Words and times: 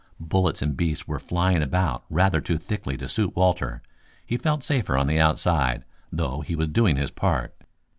Bullets 0.19 0.63
and 0.63 0.75
beasts 0.75 1.07
were 1.07 1.19
flying 1.19 1.61
about 1.61 2.05
rather 2.09 2.41
too 2.41 2.57
thickly 2.57 2.97
to 2.97 3.07
suit 3.07 3.35
Walter. 3.35 3.83
He 4.25 4.35
felt 4.35 4.63
safer 4.63 4.97
on 4.97 5.05
the 5.05 5.19
outside, 5.21 5.85
though 6.11 6.41
he 6.41 6.55
was 6.55 6.69
doing 6.69 6.95
his 6.95 7.11
part. 7.11 7.53